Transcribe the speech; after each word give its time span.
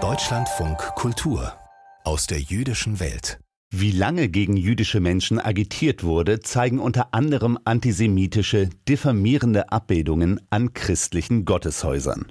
Deutschlandfunk 0.00 0.78
Kultur 0.94 1.52
aus 2.04 2.28
der 2.28 2.38
jüdischen 2.38 3.00
Welt. 3.00 3.40
Wie 3.70 3.90
lange 3.90 4.28
gegen 4.28 4.56
jüdische 4.56 5.00
Menschen 5.00 5.40
agitiert 5.40 6.04
wurde, 6.04 6.38
zeigen 6.38 6.78
unter 6.78 7.12
anderem 7.12 7.58
antisemitische, 7.64 8.70
diffamierende 8.88 9.72
Abbildungen 9.72 10.40
an 10.48 10.74
christlichen 10.74 11.44
Gotteshäusern. 11.44 12.30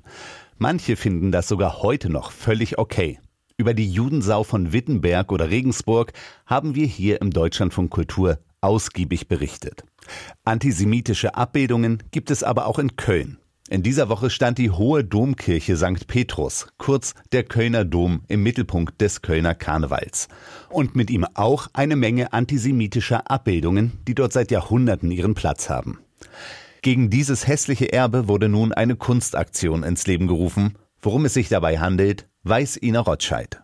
Manche 0.57 0.95
finden 0.95 1.33
das 1.33 1.49
sogar 1.49 1.81
heute 1.81 2.09
noch 2.09 2.31
völlig 2.31 2.77
okay. 2.77 3.19
Über 3.57 3.73
die 3.73 3.91
Judensau 3.91 4.45
von 4.45 4.71
Wittenberg 4.71 5.33
oder 5.33 5.49
Regensburg 5.49 6.13
haben 6.45 6.75
wir 6.75 6.85
hier 6.85 7.19
im 7.21 7.31
Deutschlandfunk 7.31 7.91
Kultur 7.91 8.39
ausgiebig 8.61 9.27
berichtet. 9.27 9.83
Antisemitische 10.45 11.35
Abbildungen 11.35 12.03
gibt 12.11 12.31
es 12.31 12.41
aber 12.41 12.67
auch 12.67 12.79
in 12.79 12.95
Köln. 12.95 13.37
In 13.69 13.83
dieser 13.83 14.07
Woche 14.07 14.29
stand 14.29 14.59
die 14.59 14.71
Hohe 14.71 15.03
Domkirche 15.03 15.75
St. 15.75 16.07
Petrus, 16.07 16.67
kurz 16.77 17.13
der 17.33 17.43
Kölner 17.43 17.83
Dom, 17.83 18.21
im 18.29 18.41
Mittelpunkt 18.41 19.01
des 19.01 19.21
Kölner 19.21 19.55
Karnevals. 19.55 20.29
Und 20.69 20.95
mit 20.95 21.09
ihm 21.09 21.25
auch 21.33 21.67
eine 21.73 21.97
Menge 21.97 22.31
antisemitischer 22.31 23.29
Abbildungen, 23.29 23.91
die 24.07 24.15
dort 24.15 24.31
seit 24.31 24.51
Jahrhunderten 24.51 25.11
ihren 25.11 25.35
Platz 25.35 25.69
haben. 25.69 25.99
Gegen 26.81 27.09
dieses 27.09 27.45
hässliche 27.45 27.91
Erbe 27.91 28.29
wurde 28.29 28.47
nun 28.47 28.71
eine 28.71 28.95
Kunstaktion 28.95 29.83
ins 29.83 30.07
Leben 30.07 30.27
gerufen. 30.27 30.77
Worum 31.01 31.25
es 31.25 31.33
sich 31.33 31.49
dabei 31.49 31.77
handelt, 31.77 32.25
weiß 32.43 32.77
Ina 32.81 33.01
Rotscheid. 33.01 33.61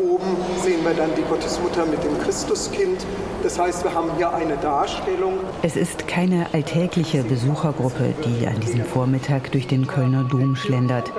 Oben 0.00 0.36
sehen 0.62 0.84
wir 0.84 0.94
dann 0.94 1.10
die 1.16 1.22
Gottesmutter 1.22 1.86
mit 1.86 2.02
dem 2.02 2.18
Christuskind 2.20 3.06
das 3.46 3.60
heißt, 3.60 3.84
wir 3.84 3.94
haben 3.94 4.10
hier 4.16 4.34
eine 4.34 4.56
Darstellung. 4.56 5.34
Es 5.62 5.76
ist 5.76 6.08
keine 6.08 6.52
alltägliche 6.52 7.22
Besuchergruppe, 7.22 8.12
die 8.24 8.44
an 8.44 8.58
diesem 8.58 8.84
Vormittag 8.84 9.52
durch 9.52 9.68
den 9.68 9.86
Kölner 9.86 10.24
Dom 10.24 10.56
schlendert. 10.56 11.12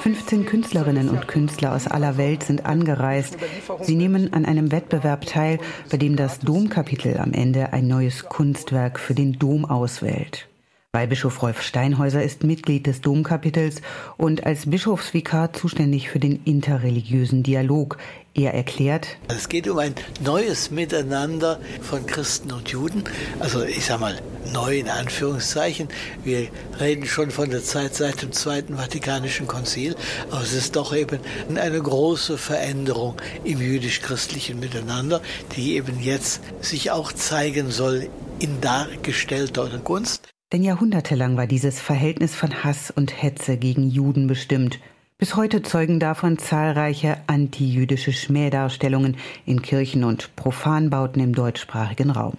15 0.00 0.46
Künstlerinnen 0.46 1.08
und 1.08 1.28
Künstler 1.28 1.72
aus 1.72 1.86
aller 1.86 2.16
Welt 2.16 2.42
sind 2.42 2.66
angereist. 2.66 3.36
Sie 3.82 3.94
nehmen 3.94 4.32
an 4.32 4.46
einem 4.46 4.72
Wettbewerb 4.72 5.26
teil, 5.26 5.60
bei 5.92 5.96
dem 5.96 6.16
das 6.16 6.40
Domkapitel 6.40 7.18
am 7.18 7.32
Ende 7.32 7.72
ein 7.72 7.86
neues 7.86 8.24
Kunstwerk 8.24 8.98
für 8.98 9.14
den 9.14 9.38
Dom 9.38 9.64
auswählt. 9.64 10.49
Weihbischof 10.92 11.40
Rolf 11.40 11.62
Steinhäuser 11.62 12.20
ist 12.20 12.42
Mitglied 12.42 12.88
des 12.88 13.00
Domkapitels 13.00 13.80
und 14.16 14.44
als 14.44 14.68
Bischofsvikar 14.68 15.52
zuständig 15.52 16.10
für 16.10 16.18
den 16.18 16.42
interreligiösen 16.44 17.44
Dialog. 17.44 17.96
Er 18.34 18.54
erklärt, 18.54 19.06
es 19.28 19.48
geht 19.48 19.68
um 19.68 19.78
ein 19.78 19.94
neues 20.24 20.72
Miteinander 20.72 21.60
von 21.80 22.06
Christen 22.06 22.50
und 22.50 22.70
Juden. 22.70 23.04
Also 23.38 23.62
ich 23.62 23.86
sage 23.86 24.00
mal 24.00 24.18
neu 24.52 24.80
in 24.80 24.88
Anführungszeichen. 24.88 25.86
Wir 26.24 26.48
reden 26.80 27.06
schon 27.06 27.30
von 27.30 27.50
der 27.50 27.62
Zeit 27.62 27.94
seit 27.94 28.22
dem 28.22 28.32
Zweiten 28.32 28.76
Vatikanischen 28.76 29.46
Konzil, 29.46 29.94
aber 30.32 30.42
es 30.42 30.52
ist 30.52 30.74
doch 30.74 30.92
eben 30.92 31.20
eine 31.54 31.80
große 31.80 32.36
Veränderung 32.36 33.14
im 33.44 33.60
jüdisch-christlichen 33.60 34.58
Miteinander, 34.58 35.22
die 35.54 35.76
eben 35.76 36.00
jetzt 36.00 36.40
sich 36.60 36.90
auch 36.90 37.12
zeigen 37.12 37.70
soll 37.70 38.08
in 38.40 38.60
dargestellter 38.60 39.68
Kunst. 39.84 40.29
Denn 40.52 40.64
jahrhundertelang 40.64 41.36
war 41.36 41.46
dieses 41.46 41.80
Verhältnis 41.80 42.34
von 42.34 42.64
Hass 42.64 42.90
und 42.90 43.22
Hetze 43.22 43.56
gegen 43.56 43.88
Juden 43.88 44.26
bestimmt. 44.26 44.80
Bis 45.16 45.36
heute 45.36 45.62
zeugen 45.62 46.00
davon 46.00 46.38
zahlreiche 46.38 47.18
antijüdische 47.28 48.12
Schmähdarstellungen 48.12 49.16
in 49.46 49.62
Kirchen 49.62 50.02
und 50.02 50.34
Profanbauten 50.34 51.22
im 51.22 51.34
deutschsprachigen 51.34 52.10
Raum. 52.10 52.36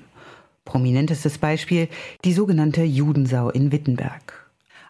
Prominentestes 0.66 1.38
Beispiel 1.38 1.88
die 2.26 2.34
sogenannte 2.34 2.84
Judensau 2.84 3.50
in 3.50 3.72
Wittenberg. 3.72 4.41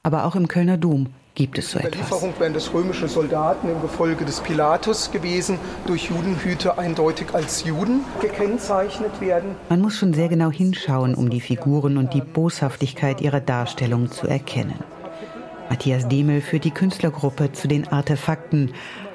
Aber 0.04 0.26
auch 0.26 0.36
im 0.36 0.48
Kölner 0.48 0.78
Dom 0.78 1.08
gibt 1.36 1.60
es 1.60 1.72
so 1.72 1.78
etwas. 1.78 1.92
Die 1.92 1.98
Überlieferung 2.00 2.34
wären 2.40 2.54
das 2.56 2.74
römische 2.74 3.08
Soldaten 3.08 3.70
im 3.70 3.82
Gefolge 3.82 4.26
des 4.26 4.42
Pilatus 4.42 5.12
gewesen, 5.12 5.60
durch 5.86 6.10
Judenhüte 6.10 6.80
eindeutig 6.80 7.28
als 7.34 7.64
Juden 7.66 8.02
gekennzeichnet 8.20 9.22
werden. 9.22 9.56
Man 9.70 9.80
muss 9.80 9.96
schon 9.96 10.16
sehr 10.16 10.28
genau 10.28 10.50
hinschauen, 10.50 11.14
um 11.14 11.30
die 11.30 11.40
Figuren 11.40 11.98
und 11.98 12.16
die 12.16 12.22
Boshaftigkeit 12.22 13.22
ihrer 13.22 13.42
Darstellung 13.42 14.10
zu 14.10 14.26
erkennen. 14.26 14.80
Matthias 15.70 16.08
Demel 16.08 16.42
führt 16.42 16.64
die 16.64 16.72
Künstlergruppe 16.72 17.52
zu 17.52 17.68
den 17.68 17.88
Artefakten. 17.88 18.72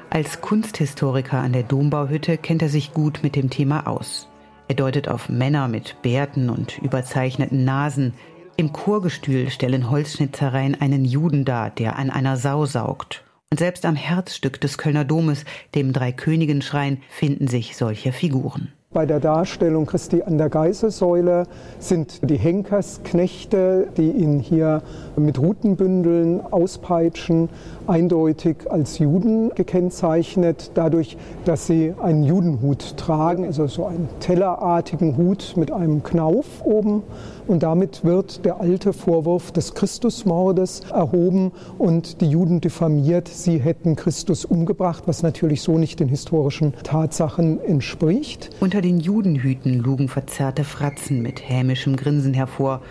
Als 0.09 0.41
Kunsthistoriker 0.41 1.39
an 1.39 1.53
der 1.53 1.65
Dombauhütte 1.65 2.39
kennt 2.39 2.63
er 2.63 2.69
sich 2.69 2.95
gut 2.95 3.25
mit 3.25 3.35
dem 3.35 3.51
Thema 3.51 3.89
aus. 3.89 4.29
Er 4.69 4.77
deutet 4.77 5.09
auf 5.09 5.29
Männer 5.29 5.67
mit 5.67 6.01
Bärten 6.03 6.49
und 6.49 6.79
überzeichneten 6.79 7.65
Nasen, 7.65 8.15
im 8.57 8.73
Chorgestühl 8.73 9.51
stellen 9.51 9.91
Holzschnitzereien 9.91 10.81
einen 10.81 11.05
Juden 11.05 11.45
dar, 11.45 11.71
der 11.71 11.97
an 11.97 12.11
einer 12.11 12.37
Sau 12.37 12.67
saugt. 12.67 13.25
Und 13.51 13.59
selbst 13.59 13.85
am 13.85 13.97
Herzstück 13.97 14.61
des 14.61 14.79
Kölner 14.79 15.05
Domes, 15.05 15.45
dem 15.75 15.93
Dreikönigenschrein, 15.93 17.03
finden 17.09 17.49
sich 17.49 17.77
solche 17.77 18.13
Figuren. 18.13 18.73
Bei 18.97 19.05
der 19.05 19.21
Darstellung 19.21 19.85
Christi 19.85 20.23
an 20.23 20.39
der 20.39 20.49
Geißelsäule 20.49 21.43
sind 21.79 22.31
die 22.31 22.39
Henkersknechte, 22.39 23.89
die 23.99 24.11
ihn 24.11 24.39
hier 24.41 24.81
mit 25.17 25.39
Rutenbündeln 25.39 26.41
auspeitschen, 26.51 27.51
eindeutig 27.87 28.71
als 28.71 28.99
Juden 28.99 29.51
gekennzeichnet, 29.55 30.71
dadurch, 30.73 31.19
dass 31.45 31.67
sie 31.67 31.93
einen 32.03 32.25
Judenhut 32.25 32.97
tragen, 32.97 33.45
also 33.45 33.67
so 33.67 33.85
einen 33.85 34.09
tellerartigen 34.21 35.19
Hut 35.19 35.53
mit 35.59 35.73
einem 35.73 36.03
Knauf 36.03 36.47
oben. 36.65 37.03
Und 37.47 37.63
damit 37.63 38.03
wird 38.03 38.47
der 38.47 38.63
alte 38.63 38.95
Vorwurf 38.95 39.53
des 39.53 39.75
Christusmordes 39.75 40.81
erhoben 40.91 41.53
und 41.77 42.23
die 42.23 42.31
Juden 42.31 42.63
diffamiert, 42.63 43.29
sie 43.29 43.59
hätten 43.59 43.95
Christus 43.95 44.47
umgebracht, 44.47 45.03
was 45.05 45.23
natürlich 45.23 45.61
so 45.61 45.77
nicht 45.77 46.01
den 46.01 46.09
historischen 46.09 46.73
Tatsachen 46.83 47.63
entspricht. 47.63 48.51
Unter 48.59 48.81
den 48.87 49.01
Judenhüten 49.01 49.81
lugen 49.81 50.09
verzerrte 50.09 50.63
Fratzen 50.63 51.21
mit 51.21 51.49
hämischem 51.49 51.97
Grinsen 51.97 52.35
hervor 52.35 52.83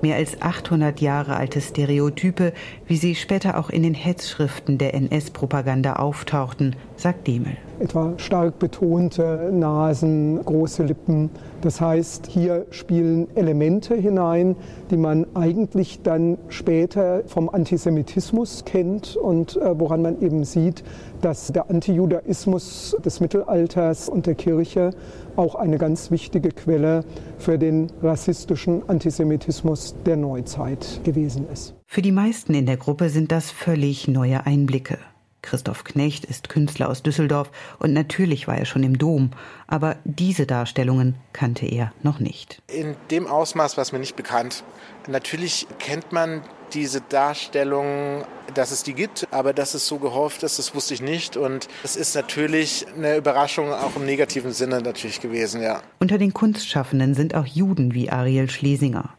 mehr 0.00 0.16
als 0.16 0.40
800 0.40 1.00
Jahre 1.02 1.36
alte 1.36 1.60
Stereotype, 1.60 2.54
wie 2.86 2.96
sie 2.96 3.14
später 3.14 3.58
auch 3.58 3.68
in 3.68 3.82
den 3.82 3.92
Hetzschriften 3.92 4.78
der 4.78 4.94
NS-Propaganda 4.94 5.96
auftauchten, 5.96 6.74
sagt 6.96 7.26
Demel. 7.26 7.58
Etwa 7.82 8.12
stark 8.16 8.60
betonte 8.60 9.50
Nasen, 9.52 10.40
große 10.44 10.84
Lippen. 10.84 11.30
Das 11.62 11.80
heißt, 11.80 12.28
hier 12.28 12.64
spielen 12.70 13.26
Elemente 13.34 13.96
hinein, 13.96 14.54
die 14.92 14.96
man 14.96 15.26
eigentlich 15.34 16.00
dann 16.00 16.38
später 16.46 17.24
vom 17.26 17.48
Antisemitismus 17.48 18.64
kennt 18.64 19.16
und 19.16 19.56
äh, 19.56 19.80
woran 19.80 20.00
man 20.00 20.22
eben 20.22 20.44
sieht, 20.44 20.84
dass 21.22 21.48
der 21.48 21.70
Antijudaismus 21.70 22.96
des 23.04 23.18
Mittelalters 23.18 24.08
und 24.08 24.26
der 24.26 24.36
Kirche 24.36 24.90
auch 25.34 25.56
eine 25.56 25.76
ganz 25.76 26.12
wichtige 26.12 26.50
Quelle 26.50 27.04
für 27.38 27.58
den 27.58 27.88
rassistischen 28.00 28.88
Antisemitismus 28.88 29.96
der 30.06 30.16
Neuzeit 30.16 31.00
gewesen 31.02 31.46
ist. 31.52 31.74
Für 31.88 32.00
die 32.02 32.12
meisten 32.12 32.54
in 32.54 32.66
der 32.66 32.76
Gruppe 32.76 33.08
sind 33.08 33.32
das 33.32 33.50
völlig 33.50 34.06
neue 34.06 34.46
Einblicke. 34.46 34.98
Christoph 35.42 35.84
Knecht 35.84 36.24
ist 36.24 36.48
Künstler 36.48 36.88
aus 36.88 37.02
Düsseldorf 37.02 37.50
und 37.78 37.92
natürlich 37.92 38.48
war 38.48 38.56
er 38.56 38.64
schon 38.64 38.82
im 38.82 38.96
Dom, 38.96 39.32
aber 39.66 39.96
diese 40.04 40.46
Darstellungen 40.46 41.16
kannte 41.32 41.66
er 41.66 41.92
noch 42.02 42.20
nicht. 42.20 42.62
In 42.68 42.96
dem 43.10 43.26
Ausmaß 43.26 43.76
war 43.76 43.82
es 43.82 43.92
mir 43.92 43.98
nicht 43.98 44.16
bekannt. 44.16 44.64
Natürlich 45.08 45.66
kennt 45.78 46.12
man 46.12 46.42
diese 46.72 47.00
Darstellung, 47.00 48.24
dass 48.54 48.70
es 48.70 48.82
die 48.82 48.94
gibt, 48.94 49.26
aber 49.30 49.52
dass 49.52 49.74
es 49.74 49.86
so 49.86 49.98
gehofft 49.98 50.42
ist, 50.42 50.58
das 50.58 50.74
wusste 50.74 50.94
ich 50.94 51.02
nicht. 51.02 51.36
Und 51.36 51.68
es 51.84 51.96
ist 51.96 52.14
natürlich 52.14 52.86
eine 52.96 53.16
Überraschung, 53.16 53.72
auch 53.72 53.96
im 53.96 54.06
negativen 54.06 54.52
Sinne 54.52 54.80
natürlich 54.80 55.20
gewesen, 55.20 55.62
ja. 55.62 55.82
Unter 55.98 56.18
den 56.18 56.32
Kunstschaffenden 56.32 57.14
sind 57.14 57.34
auch 57.34 57.46
Juden 57.46 57.94
wie 57.94 58.10
Ariel 58.10 58.48
Schlesinger. 58.48 59.10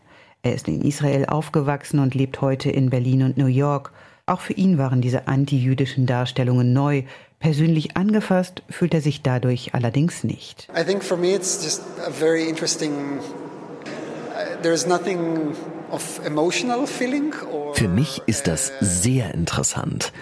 Er 0.42 0.56
ist 0.56 0.68
in 0.68 0.82
Israel 0.82 1.26
aufgewachsen 1.26 2.00
und 2.00 2.16
lebt 2.16 2.42
heute 2.42 2.70
in 2.70 2.90
Berlin 2.90 3.24
und 3.24 3.38
New 3.38 3.48
York. 3.48 3.92
Auch 4.26 4.40
für 4.40 4.54
ihn 4.54 4.78
waren 4.78 5.02
diese 5.02 5.28
antijüdischen 5.28 6.06
Darstellungen 6.06 6.72
neu. 6.72 7.04
Persönlich 7.40 7.98
angefasst 7.98 8.64
fühlt 8.70 8.94
er 8.94 9.02
sich 9.02 9.22
dadurch 9.22 9.74
allerdings 9.74 10.24
nicht. 10.24 10.70
I 10.74 10.86
think 10.86 11.04
for 11.04 11.18
me 11.18 11.36
it's 11.36 11.62
just 11.62 11.82
a 12.08 12.10
very 12.10 12.48
interesting 12.48 13.20
uh, 13.20 14.62
there's 14.62 14.88
nothing 14.88 15.54
für 17.84 17.90
mich 17.90 18.22
ist 18.28 18.48
das 18.48 18.72
sehr 18.80 19.34
interessant. 19.34 20.14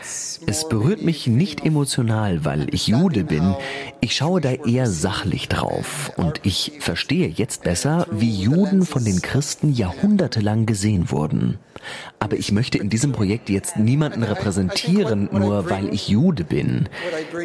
Es 0.47 0.67
berührt 0.67 1.03
mich 1.03 1.27
nicht 1.27 1.63
emotional, 1.63 2.43
weil 2.43 2.73
ich 2.73 2.87
Jude 2.87 3.23
bin. 3.23 3.53
Ich 3.99 4.15
schaue 4.15 4.41
da 4.41 4.49
eher 4.49 4.89
sachlich 4.89 5.47
drauf 5.47 6.11
und 6.17 6.39
ich 6.41 6.71
verstehe 6.79 7.27
jetzt 7.27 7.61
besser, 7.61 8.07
wie 8.09 8.31
Juden 8.31 8.83
von 8.83 9.05
den 9.05 9.21
Christen 9.21 9.73
jahrhundertelang 9.73 10.65
gesehen 10.65 11.11
wurden. 11.11 11.59
Aber 12.17 12.35
ich 12.35 12.51
möchte 12.51 12.79
in 12.79 12.89
diesem 12.89 13.11
Projekt 13.11 13.51
jetzt 13.51 13.77
niemanden 13.77 14.23
repräsentieren, 14.23 15.29
nur 15.31 15.69
weil 15.69 15.93
ich 15.93 16.07
Jude 16.07 16.43
bin. 16.43 16.89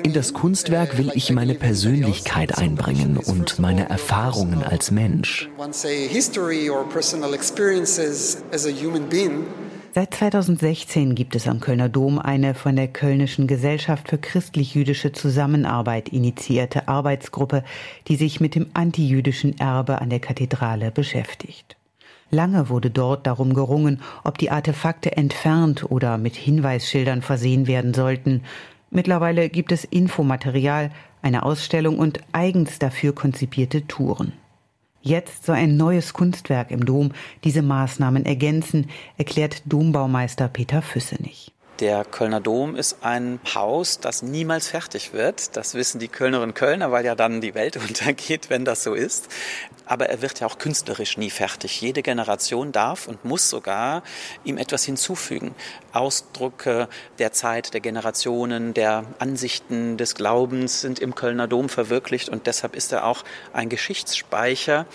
In 0.03 0.15
das 0.15 0.33
Kunstwerk 0.33 0.97
will 0.97 1.11
ich 1.15 1.31
meine 1.31 1.55
Persönlichkeit 1.55 2.57
einbringen 2.57 3.19
und 3.19 3.59
meine 3.59 3.91
Erfahrungen 3.91 4.63
als 4.63 4.91
Mensch. 4.91 5.51
Seit 9.97 10.13
2016 10.13 11.15
gibt 11.15 11.35
es 11.37 11.49
am 11.49 11.59
Kölner 11.59 11.89
Dom 11.89 12.19
eine 12.19 12.55
von 12.55 12.77
der 12.77 12.87
Kölnischen 12.87 13.47
Gesellschaft 13.47 14.11
für 14.11 14.19
christlich-jüdische 14.19 15.13
Zusammenarbeit 15.13 16.11
initiierte 16.11 16.87
Arbeitsgruppe, 16.87 17.65
die 18.07 18.17
sich 18.17 18.39
mit 18.39 18.55
dem 18.55 18.67
antijüdischen 18.75 19.59
Erbe 19.59 20.03
an 20.03 20.11
der 20.11 20.21
Kathedrale 20.21 20.91
beschäftigt. 20.91 21.79
Lange 22.31 22.69
wurde 22.69 22.91
dort 22.91 23.27
darum 23.27 23.55
gerungen, 23.55 24.03
ob 24.23 24.37
die 24.37 24.51
Artefakte 24.51 25.17
entfernt 25.17 25.91
oder 25.91 26.19
mit 26.19 26.37
Hinweisschildern 26.37 27.23
versehen 27.23 27.67
werden 27.67 27.95
sollten. 27.95 28.43
Mittlerweile 28.91 29.49
gibt 29.49 29.73
es 29.73 29.85
Infomaterial, 29.85 30.91
eine 31.23 31.43
Ausstellung 31.43 31.99
und 31.99 32.21
eigens 32.33 32.79
dafür 32.79 33.15
konzipierte 33.15 33.87
Touren. 33.87 34.35
Jetzt 35.07 35.47
soll 35.47 35.55
ein 35.55 35.77
neues 35.77 36.15
Kunstwerk 36.15 36.73
im 36.73 36.85
Dom 36.85 37.13
diese 37.45 37.63
Maßnahmen 37.63 38.27
ergänzen, 38.27 38.91
erklärt 39.17 39.63
Dombaumeister 39.65 40.49
Peter 40.49 40.83
Füssenich. 40.83 41.53
Der 41.81 42.07
Kölner 42.07 42.41
Dom 42.41 42.75
ist 42.75 42.99
ein 43.03 43.39
Haus, 43.55 44.01
das 44.01 44.23
niemals 44.23 44.69
fertig 44.69 45.13
wird. 45.13 45.59
Das 45.59 45.75
wissen 45.75 45.99
die 45.99 46.09
Kölnerinnen 46.09 46.51
und 46.51 46.55
Kölner, 46.55 46.91
weil 46.91 47.05
ja 47.05 47.15
dann 47.15 47.43
die 47.43 47.55
Welt 47.55 47.77
untergeht, 47.89 48.49
wenn 48.49 48.65
das 48.65 48.83
so 48.83 48.95
ist. 48.95 49.29
Aber 49.85 50.09
er 50.09 50.23
wird 50.23 50.41
ja 50.41 50.47
auch 50.47 50.57
künstlerisch 50.57 51.19
nie 51.19 51.29
fertig. 51.29 51.79
Jede 51.83 52.03
Generation 52.03 52.73
darf 52.73 53.07
und 53.07 53.27
muss 53.27 53.51
sogar 53.51 54.03
ihm 54.43 54.57
etwas 54.57 54.85
hinzufügen. 54.85 55.55
Ausdrücke 55.93 56.89
der 57.19 57.33
Zeit, 57.33 57.75
der 57.75 57.83
Generationen, 57.83 58.73
der 58.73 59.05
Ansichten 59.19 59.99
des 59.99 60.15
Glaubens 60.15 60.81
sind 60.81 60.99
im 60.99 61.15
Kölner 61.15 61.47
Dom 61.47 61.69
verwirklicht 61.69 62.31
und 62.31 62.47
deshalb 62.47 62.75
ist 62.75 62.91
er 62.93 63.05
auch 63.05 63.23
ein 63.53 63.69
Geschichtsspeicher. 63.69 64.87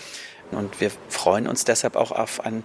Und 0.50 0.80
wir 0.80 0.90
freuen 1.08 1.46
uns 1.46 1.64
deshalb 1.64 1.94
auch 1.94 2.10
auf 2.10 2.40
ein 2.40 2.64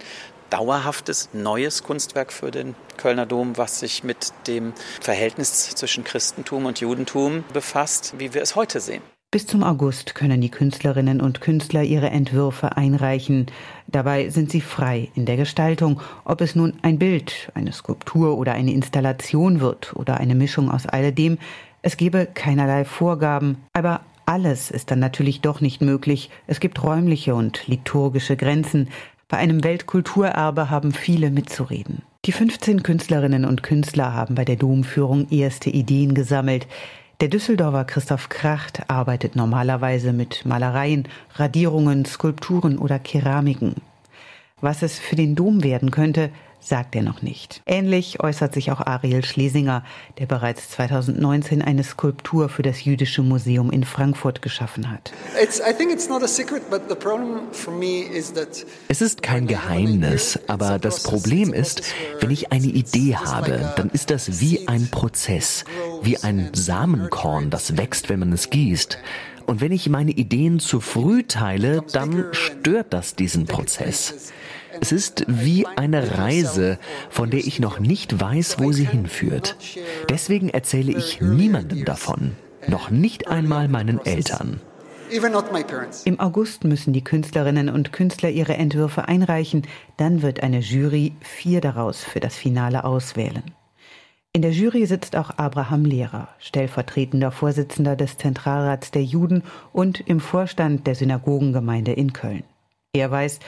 dauerhaftes 0.50 1.30
neues 1.34 1.84
Kunstwerk 1.84 2.32
für 2.32 2.52
den 2.52 2.76
Kölner 2.98 3.26
Dom, 3.26 3.58
was 3.58 3.80
sich 3.80 4.04
mit 4.04 4.34
dem 4.48 4.74
Verhältnis 5.02 5.76
zwischen 5.76 6.04
Christentum 6.04 6.66
und 6.66 6.80
Judentum 6.80 7.44
befasst, 7.54 8.16
wie 8.18 8.34
wir 8.34 8.42
es 8.42 8.56
heute 8.56 8.80
sehen. 8.80 9.02
Bis 9.30 9.46
zum 9.46 9.62
August 9.62 10.16
können 10.16 10.40
die 10.40 10.50
Künstlerinnen 10.50 11.20
und 11.20 11.42
Künstler 11.42 11.84
ihre 11.84 12.10
Entwürfe 12.10 12.78
einreichen. 12.78 13.48
Dabei 13.88 14.30
sind 14.30 14.50
sie 14.50 14.62
frei 14.62 15.12
in 15.16 15.26
der 15.26 15.36
Gestaltung, 15.36 16.00
ob 16.24 16.40
es 16.40 16.56
nun 16.56 16.80
ein 16.82 16.98
Bild, 16.98 17.52
eine 17.54 17.74
Skulptur 17.74 18.38
oder 18.38 18.54
eine 18.54 18.72
Installation 18.72 19.60
wird 19.60 19.94
oder 19.98 20.18
eine 20.18 20.34
Mischung 20.34 20.72
aus 20.72 20.86
alledem. 20.86 21.40
Es 21.82 21.98
gebe 21.98 22.26
keinerlei 22.26 22.86
Vorgaben, 22.86 23.58
aber 23.74 24.00
alles 24.26 24.72
ist 24.72 24.92
dann 24.92 25.00
natürlich 25.00 25.42
doch 25.42 25.60
nicht 25.60 25.82
möglich. 25.82 26.30
Es 26.48 26.62
gibt 26.62 26.82
räumliche 26.82 27.36
und 27.36 27.68
liturgische 27.68 28.38
Grenzen. 28.38 28.88
Bei 29.30 29.38
einem 29.38 29.66
Weltkulturerbe 29.66 30.70
haben 30.70 30.94
viele 30.94 31.32
mitzureden. 31.32 32.02
Die 32.24 32.32
15 32.32 32.82
Künstlerinnen 32.82 33.44
und 33.44 33.62
Künstler 33.62 34.14
haben 34.14 34.36
bei 34.36 34.46
der 34.46 34.56
Domführung 34.56 35.28
erste 35.30 35.70
Ideen 35.70 36.14
gesammelt. 36.14 36.66
Der 37.20 37.28
Düsseldorfer 37.28 37.84
Christoph 37.84 38.30
Kracht 38.30 38.90
arbeitet 38.90 39.36
normalerweise 39.36 40.14
mit 40.14 40.46
Malereien, 40.46 41.10
Radierungen, 41.36 42.06
Skulpturen 42.06 42.78
oder 42.78 43.00
Keramiken. 43.00 43.76
Was 44.62 44.82
es 44.82 44.98
für 44.98 45.18
den 45.18 45.36
Dom 45.36 45.62
werden 45.62 45.92
könnte, 45.92 46.30
sagt 46.60 46.96
er 46.96 47.02
noch 47.02 47.22
nicht. 47.22 47.62
Ähnlich 47.66 48.22
äußert 48.22 48.54
sich 48.54 48.72
auch 48.72 48.82
Ariel 48.82 49.24
Schlesinger, 49.24 49.84
der 50.20 50.26
bereits 50.26 50.70
2019 50.72 51.62
eine 51.62 51.84
Skulptur 51.84 52.50
für 52.50 52.62
das 52.62 52.84
Jüdische 52.84 53.22
Museum 53.22 53.72
in 53.72 53.84
Frankfurt 53.84 54.42
geschaffen 54.42 54.90
hat. 54.90 55.14
Es 58.88 59.02
ist 59.02 59.24
kein 59.24 59.48
Geheimnis, 59.48 60.40
aber 60.48 60.80
das 60.80 61.04
Problem 61.04 61.54
ist, 61.54 61.84
wenn 62.20 62.32
ich 62.32 62.52
eine 62.52 62.68
Idee 62.68 63.16
habe, 63.16 63.74
dann 63.78 63.90
ist 63.90 64.10
das 64.10 64.42
wie 64.42 64.68
ein 64.68 64.90
Prozess, 64.90 65.64
wie 66.02 66.18
ein 66.18 66.50
Samenkorn, 66.54 67.50
das 67.50 67.78
wächst, 67.78 68.10
wenn 68.10 68.20
man 68.20 68.34
es 68.34 68.50
gießt. 68.50 68.98
Und 69.46 69.62
wenn 69.62 69.72
ich 69.72 69.88
meine 69.88 70.12
Ideen 70.12 70.60
zu 70.60 70.82
früh 70.82 71.24
teile, 71.24 71.82
dann 71.94 72.26
stört 72.34 72.94
das 72.94 73.16
diesen 73.16 73.46
Prozess. 73.46 74.34
Es 74.82 74.92
ist 74.92 75.26
wie 75.28 75.66
eine 75.66 76.18
Reise, 76.18 76.78
von 77.10 77.30
der 77.30 77.40
ich 77.40 77.60
noch 77.60 77.80
nicht 77.80 78.20
weiß, 78.20 78.60
wo 78.60 78.72
sie 78.72 78.86
hinführt. 78.86 79.56
Deswegen 80.10 80.50
erzähle 80.50 80.94
ich 80.94 81.22
niemandem 81.22 81.86
davon, 81.86 82.36
noch 82.68 82.90
nicht 82.90 83.28
einmal 83.28 83.68
meinen 83.68 84.06
Eltern. 84.06 84.62
Im 86.04 86.20
August 86.20 86.66
müssen 86.66 86.92
die 86.92 87.04
Künstlerinnen 87.04 87.70
und 87.70 87.94
Künstler 87.94 88.30
ihre 88.30 88.56
Entwürfe 88.56 89.08
einreichen, 89.08 89.64
dann 89.96 90.22
wird 90.22 90.44
eine 90.44 90.60
Jury 90.60 91.14
vier 91.22 91.62
daraus 91.62 92.04
für 92.04 92.20
das 92.20 92.36
Finale 92.36 92.84
auswählen. 92.84 93.44
In 94.34 94.42
der 94.42 94.52
Jury 94.52 94.86
sitzt 94.86 95.16
auch 95.16 95.32
Abraham 95.38 95.86
Lehrer, 95.86 96.28
stellvertretender 96.40 97.32
Vorsitzender 97.32 97.96
des 97.96 98.18
Zentralrats 98.18 98.92
der 98.92 99.04
Juden 99.04 99.44
und 99.72 100.02
im 100.02 100.20
Vorstand 100.20 100.86
der 100.86 100.96
Synagogengemeinde 100.96 101.94
in 101.94 102.14
Köln. 102.14 102.44
Er 102.94 103.10
weiß, 103.10 103.40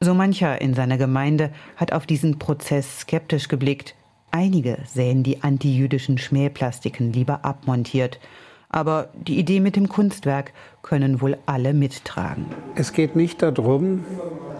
so 0.00 0.14
mancher 0.14 0.60
in 0.60 0.74
seiner 0.74 0.98
Gemeinde 0.98 1.50
hat 1.76 1.92
auf 1.92 2.06
diesen 2.06 2.38
Prozess 2.38 3.00
skeptisch 3.00 3.48
geblickt. 3.48 3.94
Einige 4.30 4.78
sähen 4.84 5.22
die 5.22 5.42
antijüdischen 5.42 6.18
Schmähplastiken 6.18 7.12
lieber 7.12 7.44
abmontiert. 7.44 8.20
Aber 8.68 9.08
die 9.14 9.38
Idee 9.38 9.60
mit 9.60 9.76
dem 9.76 9.88
Kunstwerk 9.88 10.52
können 10.82 11.20
wohl 11.20 11.38
alle 11.46 11.72
mittragen. 11.72 12.46
Es 12.74 12.92
geht 12.92 13.16
nicht 13.16 13.40
darum, 13.40 14.04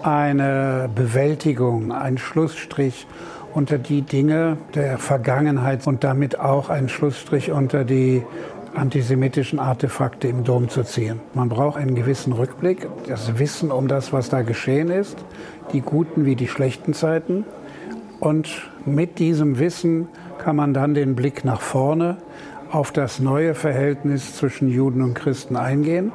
eine 0.03 0.88
Bewältigung, 0.94 1.93
einen 1.93 2.17
Schlussstrich 2.17 3.06
unter 3.53 3.79
die 3.79 4.03
Dinge 4.03 4.59
der 4.75 4.99
Vergangenheit 4.99 5.87
und 5.87 6.05
damit 6.05 6.38
auch 6.38 6.69
einen 6.69 6.88
Schlussstrich 6.88 7.50
unter 7.50 7.85
die 7.85 8.23
antisemitischen 8.76 9.58
Artefakte 9.58 10.28
im 10.28 10.44
Dom 10.44 10.69
zu 10.69 10.82
ziehen. 10.82 11.20
Man 11.34 11.49
braucht 11.49 11.76
einen 11.78 11.94
gewissen 11.94 12.32
Rückblick, 12.32 12.88
das 13.08 13.38
Wissen 13.38 13.70
um 13.70 13.88
das, 13.88 14.12
was 14.12 14.28
da 14.28 14.43
geschehen 14.43 14.90
ist, 14.90 15.17
die 15.73 15.81
guten 15.81 16.25
wie 16.25 16.37
die 16.37 16.49
schlechten 16.49 16.94
Zeiten. 16.94 17.44
Und 18.20 18.70
mit 18.84 19.19
diesem 19.19 19.58
Wissen 19.58 20.08
kann 20.38 20.56
man 20.56 20.75
dann 20.75 20.94
den 20.94 21.17
Blick 21.17 21.44
nach 21.44 21.61
vorne 21.61 22.19
auf 22.70 22.93
das 22.93 23.20
neue 23.20 23.55
Verhältnis 23.55 24.37
zwischen 24.37 24.69
Juden 24.69 25.02
und 25.02 25.14
Christen 25.14 25.56
eingehen. 25.56 26.12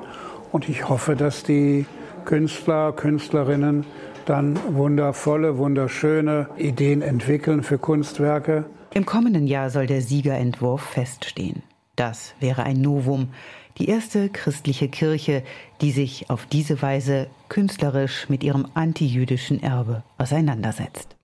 Und 0.51 0.69
ich 0.69 0.89
hoffe, 0.89 1.15
dass 1.15 1.43
die 1.43 1.85
Künstler, 2.25 2.91
Künstlerinnen 2.91 3.85
dann 4.25 4.59
wundervolle, 4.69 5.57
wunderschöne 5.57 6.47
Ideen 6.57 7.01
entwickeln 7.01 7.63
für 7.63 7.77
Kunstwerke. 7.77 8.65
Im 8.93 9.05
kommenden 9.05 9.47
Jahr 9.47 9.69
soll 9.69 9.87
der 9.87 10.01
Siegerentwurf 10.01 10.81
feststehen. 10.81 11.63
Das 11.95 12.33
wäre 12.39 12.63
ein 12.63 12.81
Novum, 12.81 13.29
die 13.77 13.87
erste 13.87 14.29
christliche 14.29 14.89
Kirche, 14.89 15.43
die 15.81 15.91
sich 15.91 16.29
auf 16.29 16.45
diese 16.45 16.81
Weise 16.81 17.27
künstlerisch 17.49 18.29
mit 18.29 18.43
ihrem 18.43 18.67
antijüdischen 18.73 19.61
Erbe 19.61 20.03
auseinandersetzt. 20.17 21.15